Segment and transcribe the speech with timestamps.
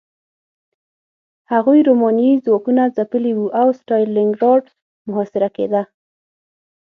[1.51, 4.63] هغوی رومانیايي ځواکونه ځپلي وو او ستالینګراډ
[5.07, 5.81] محاصره کېده